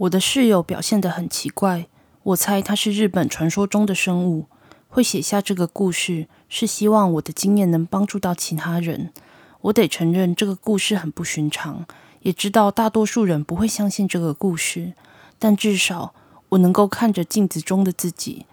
[0.00, 1.86] 我的室友表现得很奇怪，
[2.22, 4.46] 我猜他是日本传说中的生物。
[4.88, 9.12] 会写下这个故事，是希望我的经验能帮助到其他人。
[9.60, 11.84] 我得承认，这个故事很不寻常，
[12.22, 14.94] 也知道大多数人不会相信这个故事。
[15.38, 16.14] 但至少
[16.48, 18.46] 我能够看着镜子中的自己，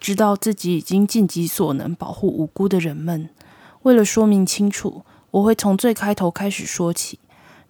[0.00, 3.28] 知道自己已经尽己所能保护无辜的人们。
[3.82, 7.18] 为了说明清楚，我会从最开头开始说起。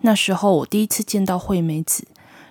[0.02, 2.06] 那时候我第一次见到惠美子，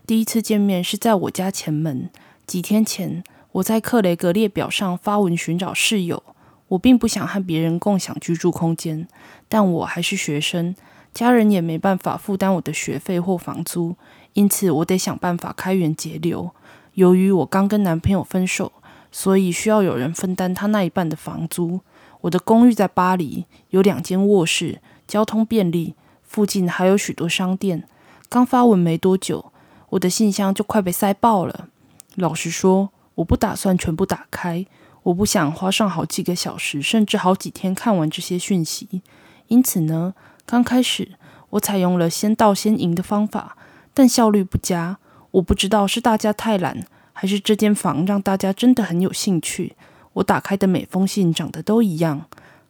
[0.06, 2.10] 第一次见面是在我家前门。
[2.46, 3.24] 几天前。
[3.54, 6.24] 我在克雷格列表上发文寻找室友。
[6.70, 9.08] 我并不想和别人共享居住空间，
[9.48, 10.76] 但我还是学生，
[11.14, 13.96] 家人也没办法负担我的学费或房租，
[14.34, 16.50] 因此我得想办法开源节流。
[16.96, 18.72] 由于我刚跟男朋友分手，
[19.12, 21.82] 所以需要有人分担他那一半的房租。
[22.22, 25.94] 我的公寓在巴黎，有两间卧室，交通便利，
[26.24, 27.84] 附近还有许多商店。
[28.28, 29.52] 刚发文没多久，
[29.94, 31.68] 我的信箱就快被塞爆了。
[32.16, 34.66] 老实说，我不打算全部打开，
[35.04, 39.02] 我不想花上好几个小时，甚至好几天看完这些讯息。
[39.48, 41.12] 因此呢，刚开始
[41.52, 43.56] 我采用了先到先赢的方法，
[43.94, 44.98] 但效率不佳。
[45.32, 49.76] 我不知道是大家太懒，还是这间房让大家真的很有兴趣。
[50.14, 52.26] 我打开的每封信长得都一样。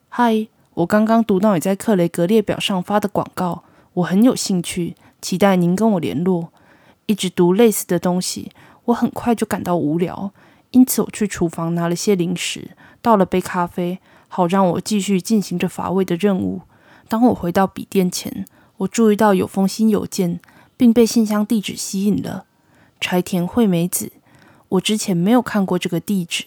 [0.10, 6.50] 嗨，我刚刚读到你在克雷格列表上发的广告，我很有兴趣，期待您跟我联络。
[7.06, 8.52] 一直读类似的东西。
[8.86, 10.32] 我很快就感到无聊，
[10.72, 16.62] 因此我去厨房拿了些零食，倒了杯咖啡，好让我继续进行着乏味的任务。
[17.08, 18.46] 当我回到笔电前，
[18.78, 20.40] 我注意到有封新邮件，
[20.76, 22.46] 并被信箱地址吸引了——
[23.00, 24.12] 柴田惠美子。
[24.70, 26.46] 我之前没有看过这个地址，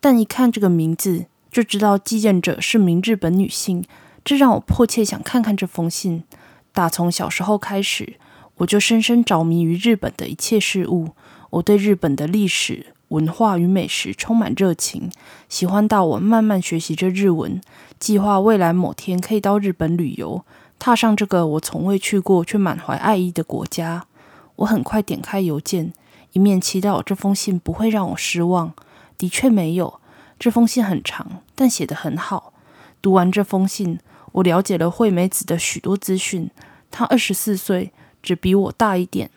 [0.00, 3.84] 但一看这个名字，就知道寄件者是名日本女性，
[4.24, 6.22] 这让我迫切想看看这封信。
[6.72, 8.14] 打从小时候开始，
[8.56, 11.10] 我就深深着迷于日本的一切事物。
[11.50, 15.10] 我对日本的历史文化与美食充满热情，
[15.48, 17.60] 喜欢到我慢慢学习着日文，
[17.98, 20.44] 计划未来某天可以到日本旅游，
[20.78, 24.06] 踏上这个我从未去过却满怀爱意的国家。
[24.56, 25.92] 我很快点开邮件，
[26.32, 28.72] 一面祈祷这封信不会让我失望。
[29.16, 30.00] 的确没有，
[30.38, 32.52] 这封信很长，但写得很好。
[33.00, 34.00] 读完这封信，
[34.32, 36.50] 我了解了惠美子的许多资讯。
[36.90, 37.92] 她二十四岁，
[38.24, 39.30] 只比我大一点。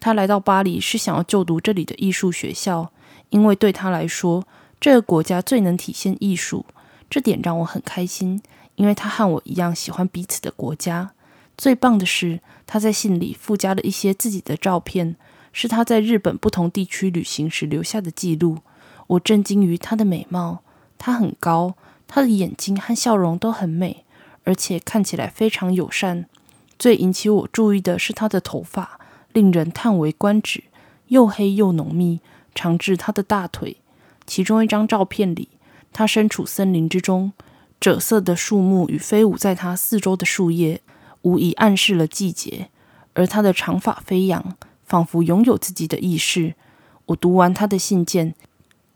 [0.00, 2.90] 他来到巴黎是想要就读这里的艺术学校，
[3.28, 4.42] 因为对他来说，
[4.80, 6.64] 这个国家最能体现艺术。
[7.10, 8.40] 这点让我很开心，
[8.76, 11.10] 因为他和我一样喜欢彼此的国家。
[11.58, 15.16] 最棒的是，他在信里附加了一些自己的照片，
[15.52, 18.60] 是他在日本不同地区旅行时留下的记录。
[19.08, 20.62] 我震惊于他的美貌，
[20.96, 21.74] 他很高，
[22.06, 24.04] 他的眼睛和笑容都很美，
[24.44, 26.24] 而且看起来非常友善。
[26.80, 28.98] 最引起我注意的是他的头发。
[29.32, 30.64] 令人叹为观止，
[31.06, 32.20] 又黑又浓密，
[32.52, 33.76] 长至他的大腿。
[34.26, 35.50] 其中一张照片里，
[35.92, 37.32] 他身处森林之中，
[37.80, 40.80] 赭色的树木与飞舞在他四周的树叶，
[41.22, 42.70] 无疑暗示了季节。
[43.12, 46.54] 而他的长发飞扬，仿佛拥有自己的意识。
[47.06, 48.34] 我读完他的信件，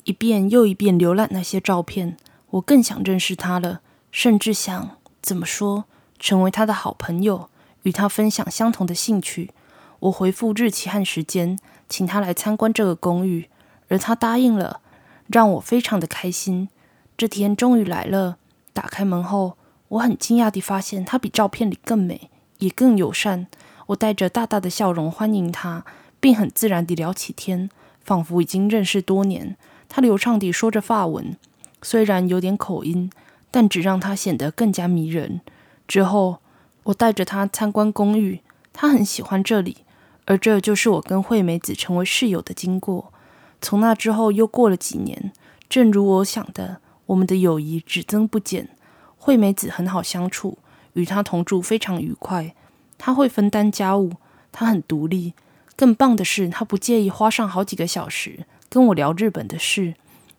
[0.02, 2.16] 一遍又一遍浏览那些照片，
[2.50, 5.84] 我更想认识他了，甚至想怎么说，
[6.18, 7.48] 成为他的好朋友，
[7.84, 9.52] 与他分享相同的兴趣。
[10.00, 11.58] 我回复日期和时间，
[11.88, 13.48] 请他来参观这个公寓，
[13.88, 14.80] 而他答应了，
[15.28, 16.68] 让我非常的开心。
[17.16, 18.36] 这天终于来了。
[18.72, 19.56] 打开门后，
[19.88, 22.28] 我很惊讶地发现他比照片里更美，
[22.58, 23.46] 也更友善。
[23.86, 25.84] 我带着大大的笑容欢迎他，
[26.18, 27.70] 并很自然地聊起天，
[28.02, 29.56] 仿佛已经认识多年。
[29.88, 31.36] 他流畅地说着法文，
[31.80, 33.10] 虽然有点口音，
[33.50, 35.40] 但只让他显得更加迷人。
[35.86, 36.38] 之后，
[36.84, 38.40] 我带着他参观公寓，
[38.72, 39.78] 他很喜欢这里。
[40.26, 43.12] 而这就是我跟惠美子成为室友的经过。
[43.60, 45.32] 从那之后又过了几年，
[45.68, 48.70] 正如我想的，我们的友谊只增不减。
[49.16, 50.58] 惠美子很好相处，
[50.94, 52.54] 与她同住非常愉快。
[52.96, 54.12] 她会分担家务，
[54.52, 55.34] 她很独立。
[55.76, 59.94] 更棒的是，她不介意花上好几个小时跟我聊日本的事。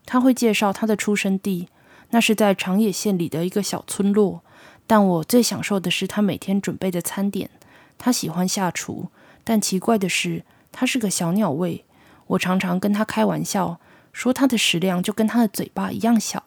[0.05, 1.67] 她会介绍她的出生地，
[2.11, 4.41] 那是在长野县里的一个小村落。
[4.87, 7.49] 但我最享受的是他每天准备的餐点。
[7.97, 9.09] 他喜欢下厨。
[9.47, 11.85] 但奇怪的是，他是个小鸟胃。
[12.25, 13.79] 我常常跟他开玩笑，
[14.11, 16.43] 说他的食量就跟他的嘴巴一样小。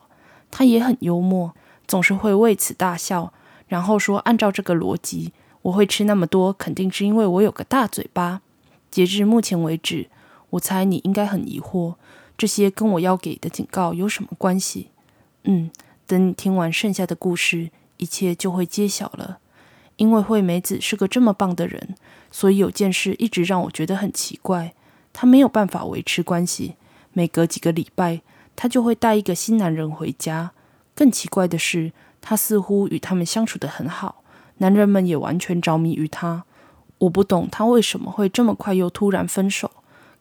[0.50, 1.55] 他也很幽默，
[1.87, 3.32] 总是会为此大笑，
[3.69, 5.32] 然后说：“按照这个逻辑，
[5.62, 8.43] 我会吃那么多，肯定是因为我有个大嘴巴。”
[8.90, 10.08] 截至目前为止，
[10.50, 11.94] 我猜你应该很疑惑，
[12.37, 14.90] 这些跟我要给的警告有什么关系？
[15.44, 15.70] 嗯，
[16.08, 19.39] 等你听完剩下的故事，一切就会揭晓了。
[19.97, 21.95] 因为惠美子是个这么棒的人。
[22.31, 24.75] 所以有件事一直让我觉得很奇怪，
[25.12, 26.77] 她没有办法维持关系。
[27.12, 28.21] 每隔几个礼拜，
[28.55, 30.53] 她就会带一个新男人回家。
[30.95, 34.23] 更奇怪的是，她似乎与他们相处得很好，
[34.59, 36.45] 男人们也完全着迷于她。
[36.99, 39.71] 我不懂她为什么会这么快又突然分手。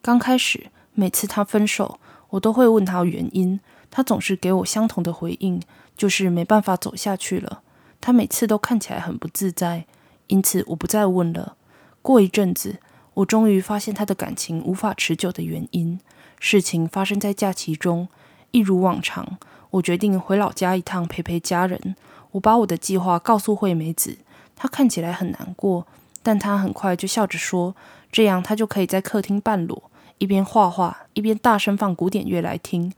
[0.01, 3.59] 刚开始，每次她分手，我都会问她原因，
[3.91, 5.61] 她总是给我相同的回应，
[5.97, 7.61] 就是没办法走下去了。
[7.99, 9.85] 他每次都看起来很不自在，
[10.27, 11.55] 因此我不再问了。
[12.01, 12.77] 过一阵子，
[13.15, 15.99] 我终于发现他的感情无法持久的原因。
[16.39, 18.07] 事情发生在假期中，
[18.51, 19.37] 一如往常，
[19.71, 21.95] 我决定回老家一趟陪陪家人。
[22.31, 24.19] 我把我的计划告诉惠美子，
[24.55, 25.87] 她看起来很难过，
[26.21, 27.75] 但她很快就笑着说
[28.11, 29.89] ：“这样她就可以在客厅半裸，
[30.19, 32.93] 一边画画一边大声放古典乐来听。”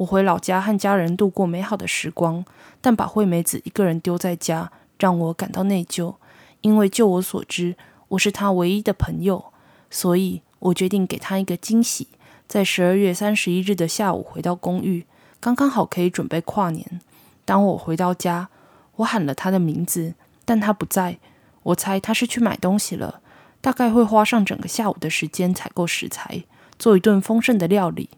[0.00, 2.42] 我回老家和家人度过美好的时光，
[2.80, 6.14] 但把惠美子一个人丢在家，让我感到内疚。
[6.62, 7.76] 因为就我所知，
[8.08, 9.52] 我是她唯一的朋友，
[9.90, 12.08] 所以我决定给她一个惊喜。
[12.48, 15.04] 在十二月三十一日的下午回到公寓，
[15.38, 17.02] 刚刚好可以准备跨年。
[17.44, 18.48] 当我回到家，
[18.96, 20.14] 我喊了她的名字，
[20.46, 21.18] 但她不在。
[21.64, 23.20] 我猜她是去买东西了，
[23.60, 26.44] 大概会花上整个下午的时间采购食材，
[26.78, 28.08] 做一顿丰盛的料理。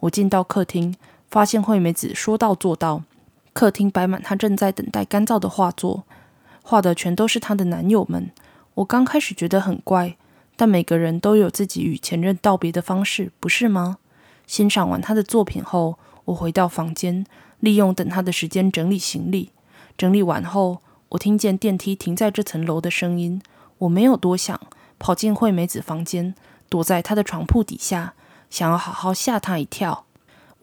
[0.00, 0.94] 我进到客厅。
[1.30, 3.04] 发现惠美子说到做到，
[3.52, 6.04] 客厅摆满她正在等待干燥的画作，
[6.62, 8.30] 画的全都是她的男友们。
[8.74, 10.16] 我刚开始觉得很怪，
[10.56, 13.98] 但每个人都有自己与前任道别的方式，不是吗？
[14.46, 17.24] 欣赏完她的作品后，我回到房间，
[17.60, 19.50] 利用等她的时间整理行李。
[19.96, 20.78] 整理完后，
[21.10, 23.40] 我听见电梯停在这层楼的声音。
[23.78, 24.60] 我没有多想，
[24.98, 26.34] 跑进惠美子房间，
[26.68, 28.14] 躲在她的床铺底下，
[28.50, 30.06] 想要好好吓她一跳。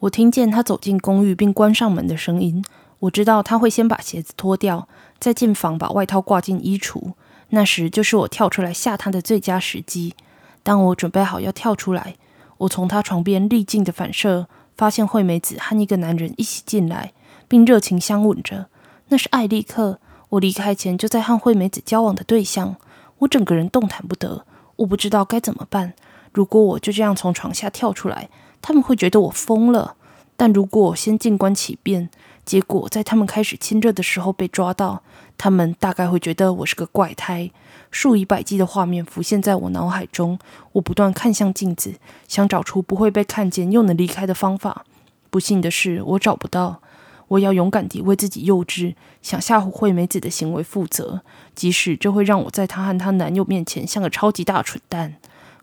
[0.00, 2.64] 我听见他走进公寓并关上门的声音。
[3.00, 7.14] 我知道他会先把鞋子脱掉，再进房把外套挂进衣橱。
[7.50, 10.14] 那时就是我跳出来吓他的最佳时机。
[10.62, 12.16] 当我准备好要跳出来，
[12.58, 14.46] 我从他床边历镜的反射
[14.76, 17.12] 发现惠美子和一个男人一起进来，
[17.48, 18.66] 并热情相吻着。
[19.08, 19.98] 那是艾利克，
[20.30, 22.76] 我离开前就在和惠美子交往的对象。
[23.18, 24.44] 我整个人动弹不得，
[24.76, 25.94] 我不知道该怎么办。
[26.32, 28.28] 如果我就这样从床下跳出来，
[28.60, 29.96] 他们会觉得我疯了，
[30.36, 32.10] 但如果我先静观其变，
[32.44, 35.02] 结果在他们开始亲热的时候被抓到，
[35.36, 37.50] 他们大概会觉得我是个怪胎。
[37.90, 40.38] 数以百计的画面浮现在我脑海中，
[40.72, 41.94] 我不断看向镜子，
[42.26, 44.84] 想找出不会被看见又能离开的方法。
[45.30, 46.82] 不幸的是，我找不到。
[47.28, 51.20] 我要勇敢地为自己幼稚、想吓唬惠美子的行为负责，
[51.54, 55.16] 即使这会让我在她和她男友面前像个超级大蠢蛋。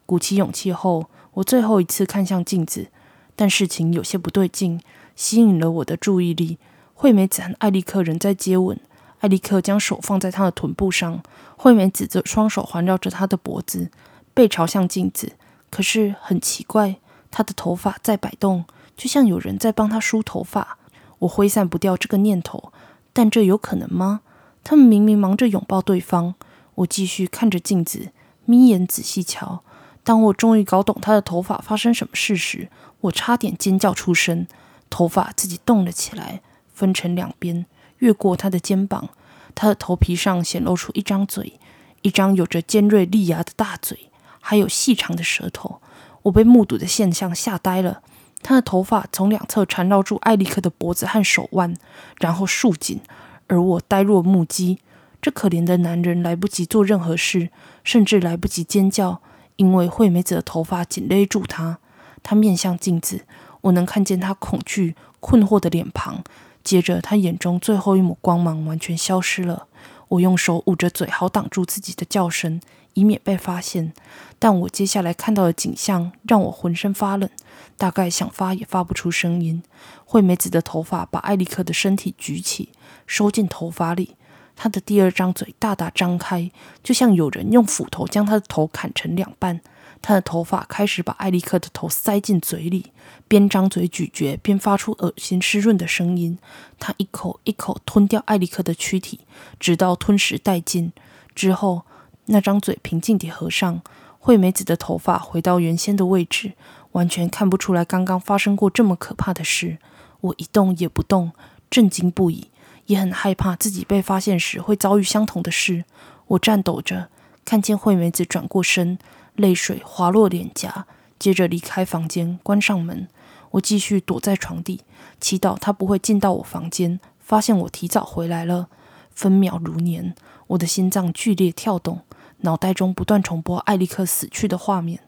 [0.05, 1.05] 鼓起勇气后。
[1.35, 2.87] 我最后一次看向镜子，
[3.35, 4.81] 但事情有些不对劲，
[5.15, 6.57] 吸引了我的注意力。
[6.93, 8.79] 惠美子和艾利克仍在接吻，
[9.19, 11.21] 艾利克将手放在她的臀部上，
[11.57, 13.91] 惠美子则双手环绕着他的脖子，
[14.33, 15.33] 背朝向镜子。
[15.69, 16.95] 可是很奇怪，
[17.29, 18.63] 她的头发在摆动，
[18.95, 20.77] 就像有人在帮她梳头发。
[21.19, 22.71] 我挥散不掉这个念头，
[23.11, 24.21] 但这有可能吗？
[24.63, 26.35] 他们明明忙着拥抱对方。
[26.75, 28.11] 我继续看着镜子，
[28.45, 29.63] 眯眼仔细瞧。
[30.05, 32.69] 当我终于搞懂他的头发发生什么事时，
[33.01, 34.47] 我差点尖叫出声。
[34.89, 36.41] 头发自己动了起来，
[36.71, 37.65] 分成两边，
[37.97, 39.09] 越过他的肩膀。
[39.55, 41.59] 他的头皮上显露出一张嘴，
[42.03, 45.81] 一张有着尖锐利牙的大嘴，还有细长的舌头。
[46.21, 48.01] 我被目睹的现象吓呆了。
[48.43, 51.75] 他的头发从两侧缠绕住艾利克的脖子和手腕，
[52.19, 53.01] 然后束紧，
[53.47, 54.77] 而我呆若木鸡。
[55.19, 57.49] 这可怜的男人来不及做任何事，
[57.83, 59.19] 甚至来不及尖叫。
[59.55, 61.79] 因为惠美子的头发紧勒住她，
[62.23, 63.25] 她面向镜子，
[63.61, 66.23] 我能看见她恐惧、困惑的脸庞。
[66.63, 69.67] 接着，她眼中最后一抹光芒完全消失了。
[70.09, 72.61] 我用手捂着嘴，好挡住自己的叫声，
[72.93, 73.93] 以免被发现。
[74.37, 77.29] 但我接下来看到的景象让我浑身发冷，
[77.77, 79.63] 大概想发也发不出声音。
[80.05, 82.69] 惠美子的头发把艾利克的身体举起，
[83.07, 84.15] 收进头发里。
[84.55, 86.49] 他的第二张嘴大大张开，
[86.83, 89.61] 就像有人用斧头将他的头砍成两半。
[90.01, 92.91] 他的头发开始把艾利克的头塞进嘴里，
[93.27, 96.37] 边张嘴咀嚼边发出恶心湿润的声音。
[96.77, 99.21] 他一口一口吞掉艾利克的躯体，
[99.59, 100.93] 直到吞食殆尽。
[101.33, 101.83] 之后，
[102.25, 103.81] 那张嘴平静地合上。
[104.19, 106.53] 惠美子的头发回到原先的位置，
[106.93, 109.77] 完全看不出来刚刚发生过这么可怕的事。
[110.21, 111.31] 我一动也不动，
[111.69, 112.49] 震惊不已。
[112.85, 115.85] 也很害怕自己被发现时会遭遇相同的事。
[116.27, 117.09] 我颤抖着，
[117.43, 118.97] 看见惠美子转过身，
[119.35, 120.85] 泪水滑落脸颊，
[121.19, 123.07] 接着离开房间，关上门。
[123.51, 124.81] 我继续躲在床底，
[125.21, 128.67] 祈祷她不会进到我房间，发现我提早回来了。
[129.11, 130.13] 分秒如年，
[130.47, 132.01] 我的心脏剧烈跳动，
[132.39, 134.99] 脑袋中不断重播艾利克死去的画面。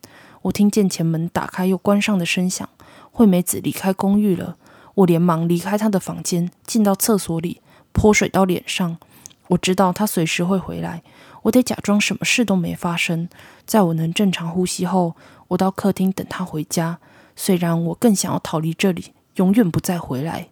[0.44, 2.70] 我听见前门打开又关上的声响，
[3.12, 4.56] 惠美子离开公寓了。
[4.96, 7.62] 我连忙离开她的房间，进到厕所里，
[7.98, 8.98] 泼水到脸上。
[9.48, 11.02] 我知道他随时会回来，
[11.42, 13.28] 我得假装什么事都没发生。
[13.66, 15.16] 在我能正常呼吸后，
[15.48, 17.00] 我到客厅等他回家。
[17.36, 20.50] 虽然我更想要逃离这里，永远不再回来。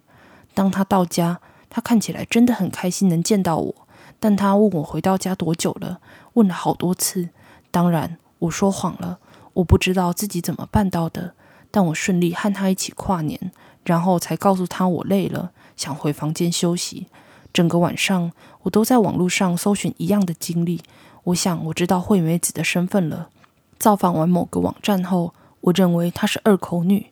[0.54, 3.74] 当他到家，他看起来真的很开心能见到我，
[4.18, 6.00] 但他问我回到家多久了，
[6.32, 7.28] 问了好多次。
[7.70, 9.20] 当然，我说谎了，
[9.54, 11.34] 我不知道自己怎么办到的。
[11.70, 13.52] 但我顺利和他一起跨年，
[13.84, 17.06] 然后才告诉他我累了，想回房间休息。
[17.56, 18.32] 整个晚上，
[18.64, 20.82] 我都在网络上搜寻一样的经历。
[21.24, 23.30] 我想，我知道惠美子的身份了。
[23.78, 25.32] 造访完某个网站后，
[25.62, 27.06] 我认为她是二口女。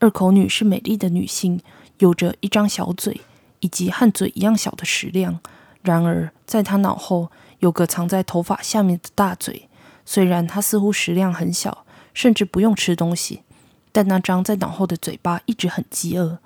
[0.00, 1.60] 二口女是美丽的女性，
[2.00, 3.20] 有着一张小嘴
[3.60, 5.38] 以及和嘴一样小的食量。
[5.82, 9.68] 然而，在她脑后有个藏在头发下面的大嘴。
[10.04, 13.44] 虽然她似乎食量很小，甚至不用吃东西，
[13.92, 16.38] 但那张在脑后的嘴巴一直很饥饿。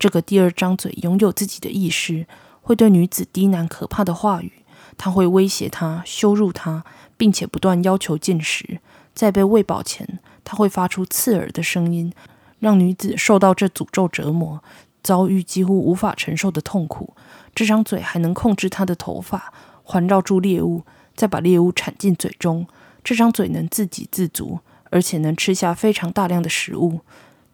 [0.00, 2.26] 这个第二张嘴拥有自己的意识。
[2.68, 4.52] 会对女子低喃可怕的话语，
[4.98, 6.84] 他会威胁她、羞辱她，
[7.16, 8.78] 并且不断要求进食。
[9.14, 12.12] 在被喂饱前，他会发出刺耳的声音，
[12.58, 14.62] 让女子受到这诅咒折磨，
[15.02, 17.14] 遭遇几乎无法承受的痛苦。
[17.54, 19.50] 这张嘴还能控制他的头发，
[19.82, 20.82] 环绕住猎物，
[21.16, 22.66] 再把猎物铲进嘴中。
[23.02, 24.58] 这张嘴能自给自足，
[24.90, 27.00] 而且能吃下非常大量的食物。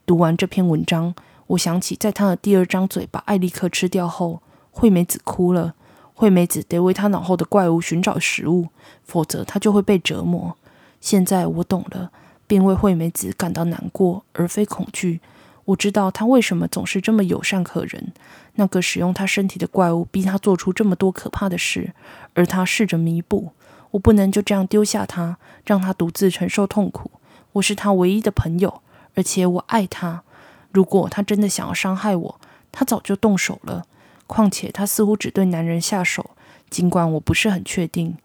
[0.04, 1.14] 读完这篇文章，
[1.46, 4.40] 我想起在他的第二张嘴把艾利克吃掉后。
[4.74, 5.74] 惠美子哭了。
[6.12, 8.68] 惠美子得为她脑后的怪物寻找食物，
[9.04, 10.56] 否则她就会被折磨。
[11.00, 12.10] 现在我懂了，
[12.46, 15.20] 并为惠美子感到难过，而非恐惧。
[15.66, 18.12] 我知道她为什么总是这么友善可人。
[18.54, 21.92] 那个使用她身体的怪物逼她做出这么多可怕的事，
[22.34, 23.52] 而她试着弥补。
[23.92, 27.10] 我不能就这样丢下她，让她独自承受痛苦。
[27.54, 28.82] 我是她唯一的朋友，
[29.14, 30.22] 而且我爱她。
[30.70, 32.40] 如果她真的想要伤害我，
[32.70, 33.84] 她早就动手了。
[34.26, 36.30] 况且他似乎只对男人下手，
[36.70, 38.16] 尽管我不是很确定。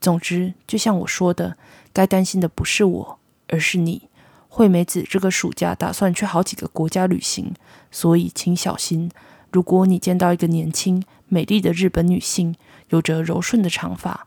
[0.00, 1.56] 总之，就像我说的，
[1.92, 3.18] 该担心的不是我，
[3.48, 4.08] 而是你。
[4.48, 7.54] 惠美子这个暑假打算去好几个国家旅行，
[7.90, 9.10] 所以请小心。
[9.50, 12.54] 如果你见到一个年轻美丽的日本女性，
[12.90, 14.26] 有着柔顺的长发，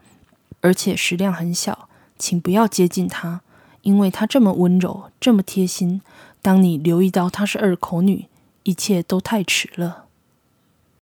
[0.61, 3.41] 而且食量很小，请不要接近她，
[3.83, 6.01] 因为她这么温柔，这么贴心。
[6.41, 8.25] 当你留意到她是二口女，
[8.63, 10.06] 一切都太迟了。